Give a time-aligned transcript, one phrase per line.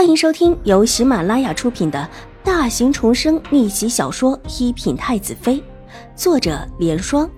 [0.00, 2.08] 欢迎收听由喜马拉雅出品的
[2.42, 5.56] 大型重生逆袭小说《一品太子妃》，
[6.16, 7.30] 作者：莲霜，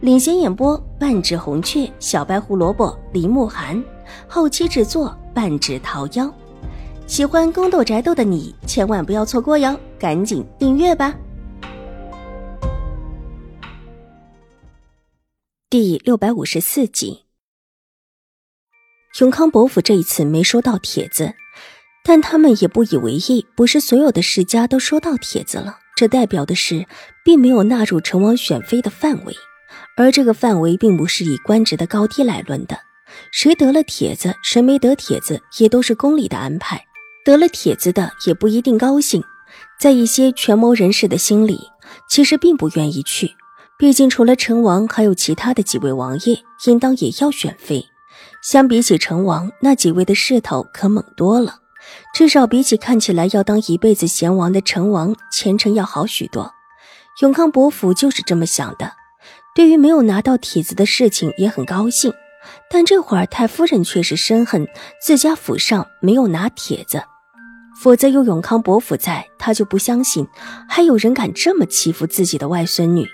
[0.00, 3.80] 领衔演播：半指红雀、小白胡萝卜、林慕寒，
[4.26, 6.28] 后期制作：半指桃夭。
[7.06, 11.14] 喜欢宫斗宅斗的你千万不要错过哟，赶紧订阅吧！
[15.70, 17.26] 第六百五十四集，
[19.20, 21.34] 永康伯府这一次没收到帖子。
[22.08, 26.86] 但他们也不以为意，不是所有的世家都收到帖子了，这代表的是
[27.22, 29.36] 并没有纳入成王选妃的范围，
[29.94, 32.78] 而这个范围并不是以官职的高低来论的，
[33.30, 36.82] 谁得了帖子，谁没得帖子，也都是宫里的安排。
[37.26, 39.22] 得了帖子的也不一定高兴，
[39.78, 41.60] 在一些权谋人士的心里，
[42.08, 43.32] 其实并不愿意去，
[43.78, 47.84] 毕竟除了成王，还有其他的几位王爷，应当也要选妃。
[48.42, 51.56] 相比起成王，那几位的势头可猛多了。
[52.14, 56.52] 至少比起看起来要当一辈子贤王的成王，前程要好许多。
[57.20, 58.92] 永康伯府就是这么想的。
[59.54, 62.12] 对于没有拿到帖子的事情也很高兴，
[62.70, 64.68] 但这会儿太夫人却是深恨
[65.02, 67.02] 自家府上没有拿帖子，
[67.82, 70.28] 否则有永康伯府在，她就不相信
[70.68, 73.04] 还有人敢这么欺负自己的外孙女。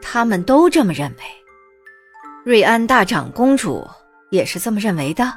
[0.00, 1.24] 他们都这么认为，
[2.44, 3.86] 瑞安大长公主
[4.30, 5.30] 也是这么认为的。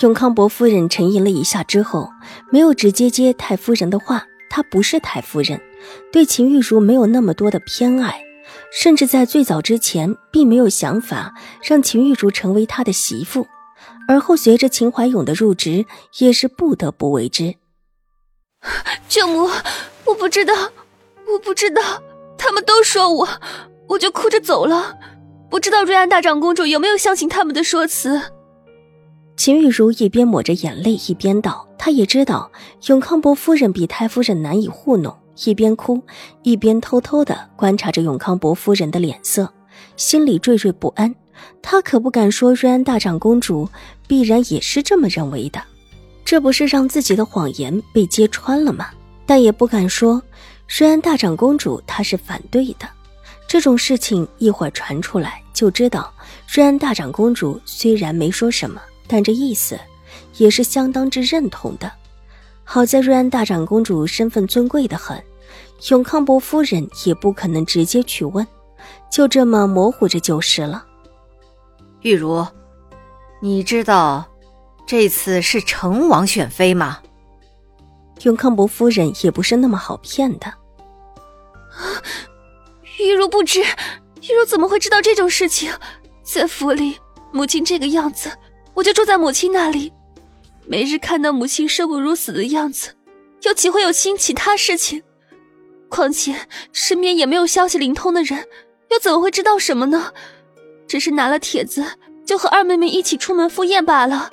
[0.00, 2.08] 永康伯夫人沉吟了一下之后，
[2.50, 4.24] 没有直接接太夫人的话。
[4.50, 5.60] 她不是太夫人，
[6.10, 8.22] 对秦玉茹没有那么多的偏爱，
[8.72, 13.46] 甚至在最早之前，并没有想法让秦玉茹成为他的媳妇。
[14.08, 15.84] 而后随着秦怀勇的入职，
[16.18, 17.56] 也是不得不为之。
[19.06, 19.50] 舅母，
[20.06, 20.54] 我不知道，
[21.26, 21.82] 我不知道，
[22.38, 23.28] 他们都说我，
[23.88, 24.96] 我就哭着走了。
[25.50, 28.22] 不知道瑞安大长公主有没有相信他们的说辞。
[29.38, 32.50] 秦玉茹一边抹着眼泪，一边道：“她也知道
[32.88, 36.02] 永康伯夫人比太夫人难以糊弄。”一边哭，
[36.42, 39.48] 一边偷偷的观察着永康伯夫人的脸色，
[39.96, 41.14] 心里惴惴不安。
[41.62, 43.68] 她可不敢说瑞安大长公主
[44.08, 45.62] 必然也是这么认为的，
[46.24, 48.88] 这不是让自己的谎言被揭穿了吗？
[49.24, 50.20] 但也不敢说
[50.66, 52.88] 瑞安大长公主她是反对的。
[53.46, 56.12] 这种事情一会儿传出来，就知道
[56.52, 58.80] 瑞安大长公主虽然没说什么。
[59.08, 59.80] 但这意思，
[60.36, 61.90] 也是相当之认同的。
[62.62, 65.20] 好在瑞安大长公主身份尊贵的很，
[65.88, 68.46] 永康伯夫人也不可能直接去问，
[69.10, 70.84] 就这么模糊着就是了。
[72.02, 72.46] 玉茹，
[73.40, 74.28] 你知道
[74.86, 77.00] 这次是成王选妃吗？
[78.22, 80.46] 永康伯夫人也不是那么好骗的。
[80.46, 82.02] 啊
[82.98, 85.72] 玉茹不知，玉茹怎么会知道这种事情？
[86.22, 86.98] 在府里，
[87.32, 88.30] 母亲这个样子。
[88.78, 89.92] 我就住在母亲那里，
[90.64, 92.94] 每日看到母亲生不如死的样子，
[93.42, 95.02] 又岂会有心其他事情？
[95.88, 98.46] 况且身边也没有消息灵通的人，
[98.92, 100.12] 又怎么会知道什么呢？
[100.86, 101.84] 只是拿了帖子，
[102.24, 104.30] 就和二妹妹一起出门赴宴罢了。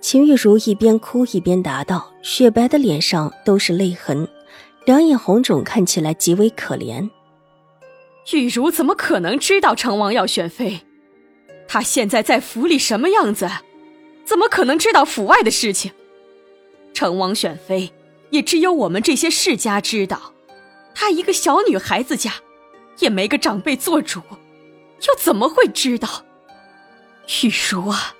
[0.00, 4.26] 秦玉茹一边哭一边答道，雪白的脸上都是泪痕，
[4.86, 7.10] 两眼红肿，看起来极为可怜。
[8.32, 10.80] 玉茹怎么可能知道成王要选妃？
[11.68, 13.48] 他现在在府里什么样子？
[14.24, 15.92] 怎么可能知道府外的事情？
[16.92, 17.92] 成王选妃，
[18.30, 20.32] 也只有我们这些世家知道。
[20.94, 22.32] 她一个小女孩子家，
[22.98, 24.20] 也没个长辈做主，
[25.06, 26.24] 又怎么会知道？
[27.42, 28.14] 玉茹啊，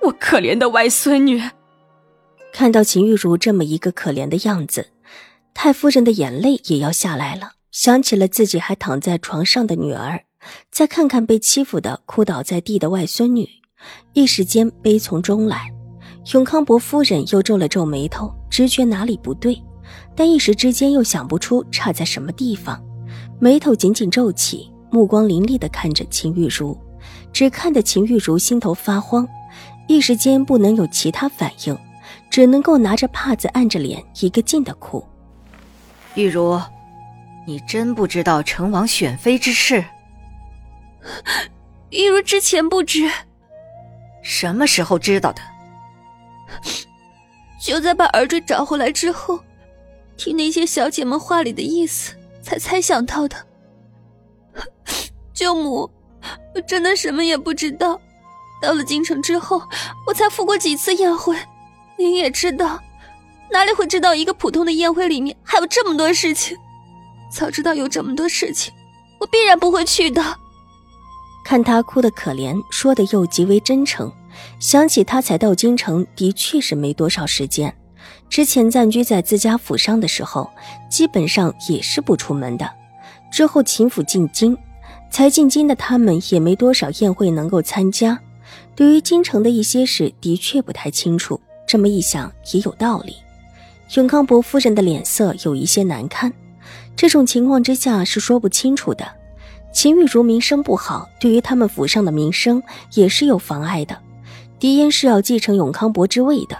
[0.00, 1.40] 我可怜的外孙女。
[2.52, 4.88] 看到秦玉茹这么一个可怜的样子，
[5.54, 10.24] 太夫人的眼泪也要下来了，想起了自己还躺在床上的女儿。
[10.70, 13.48] 再看看被欺负的哭倒在地的外孙女，
[14.12, 15.70] 一时间悲从中来。
[16.32, 19.60] 永康伯夫人又皱了皱眉头，直觉哪里不对，
[20.14, 22.80] 但一时之间又想不出差在什么地方，
[23.40, 26.78] 眉头紧紧皱起，目光凌厉地看着秦玉茹，
[27.32, 29.26] 只看得秦玉茹心头发慌，
[29.88, 31.76] 一时间不能有其他反应，
[32.30, 35.04] 只能够拿着帕子按着脸，一个劲的哭。
[36.14, 36.60] 玉茹，
[37.48, 39.84] 你真不知道成王选妃之事？
[41.90, 43.10] 玉茹之前不知，
[44.22, 45.42] 什么时候知道的？
[47.60, 49.38] 就在把耳坠找回来之后，
[50.16, 53.36] 听那些小姐们话里的意思，才猜想到的。
[55.32, 55.90] 舅母，
[56.54, 58.00] 我真的什么也不知道。
[58.60, 59.62] 到了京城之后，
[60.06, 61.36] 我才赴过几次宴会，
[61.98, 62.80] 您也知道，
[63.50, 66.56] 哪里会知道一个普通的宴会里面还有这么多事情？
[67.30, 68.72] 早知道有这么多事情，
[69.18, 70.22] 我必然不会去的。
[71.44, 74.10] 看他哭得可怜，说的又极为真诚，
[74.58, 77.74] 想起他才到京城，的确是没多少时间。
[78.28, 80.50] 之前暂居在自家府上的时候，
[80.90, 82.68] 基本上也是不出门的。
[83.30, 84.56] 之后秦府进京，
[85.10, 88.18] 才进京的他们也没多少宴会能够参加，
[88.74, 91.40] 对于京城的一些事的确不太清楚。
[91.66, 93.16] 这么一想也有道理。
[93.94, 96.32] 永康伯夫人的脸色有一些难看，
[96.96, 99.06] 这种情况之下是说不清楚的。
[99.72, 103.98] 秦玉茹名声不好，对于他们府上的名声也是有妨碍的。
[104.58, 106.56] 狄烟是要继承永康伯之位的，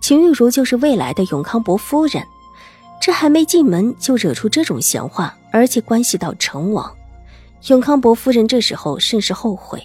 [0.00, 2.24] 秦玉茹就是未来的永康伯夫人，
[3.00, 6.90] 这还没进门就惹出这种闲话，而且关系到成王。
[7.68, 9.80] 永康伯夫人这时候甚是后悔，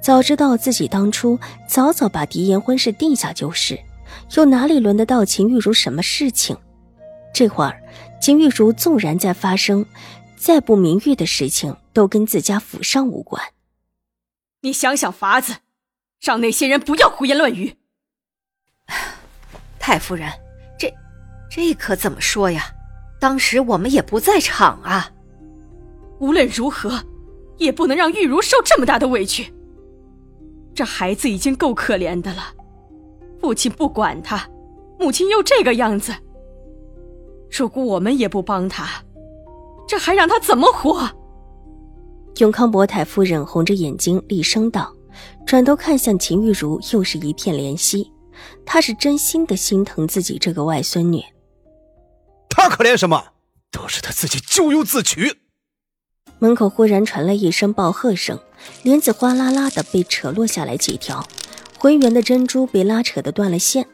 [0.00, 1.38] 早知道自己当初
[1.68, 3.78] 早早把狄言婚事定下就是，
[4.36, 6.56] 又哪里轮得到秦玉茹什么事情？
[7.34, 7.76] 这会儿，
[8.22, 9.84] 秦玉茹纵然在发生。
[10.36, 13.42] 再不名誉的事情都跟自家府上无关。
[14.60, 15.56] 你想想法子，
[16.20, 17.76] 让那些人不要胡言乱语。
[19.78, 20.30] 太夫人，
[20.78, 20.92] 这
[21.50, 22.72] 这可怎么说呀？
[23.18, 25.10] 当时我们也不在场啊。
[26.18, 27.02] 无论如何，
[27.56, 29.52] 也不能让玉茹受这么大的委屈。
[30.74, 32.52] 这孩子已经够可怜的了，
[33.40, 34.48] 父亲不管他，
[34.98, 36.14] 母亲又这个样子。
[37.50, 39.02] 如果我们也不帮他。
[39.86, 41.08] 这还让他怎么活？
[42.38, 44.92] 永康伯太夫人红着眼睛厉声道，
[45.46, 48.12] 转头看向秦玉茹，又是一片怜惜。
[48.66, 51.22] 她是真心的心疼自己这个外孙女。
[52.50, 53.24] 她可怜什么？
[53.70, 55.38] 都是她自己咎由自取。
[56.38, 58.38] 门口忽然传来一声暴喝声，
[58.82, 61.26] 帘子哗啦啦的被扯落下来几条，
[61.78, 63.86] 浑圆的珍珠被拉扯的断了线，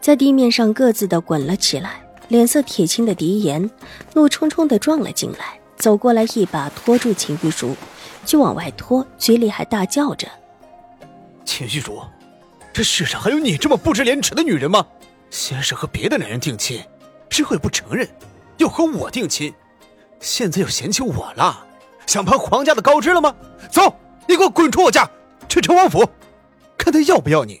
[0.00, 2.06] 在地面上各自的滚了起来。
[2.30, 3.68] 脸色铁青的狄言
[4.14, 7.74] 怒冲冲地撞了进来，走过来一把拖住秦玉茹，
[8.24, 10.28] 就往外拖，嘴里还大叫着
[11.44, 12.00] ：“秦玉茹，
[12.72, 14.86] 这世上还有你这么不知廉耻的女人吗？
[15.28, 16.80] 先是和别的男人定亲，
[17.28, 18.08] 之后又不承认，
[18.58, 19.52] 又和我定亲，
[20.20, 21.66] 现在又嫌弃我了，
[22.06, 23.34] 想攀皇家的高枝了吗？
[23.72, 23.92] 走，
[24.28, 25.10] 你给我滚出我家，
[25.48, 26.08] 去成王府，
[26.78, 27.60] 看他要不要你。”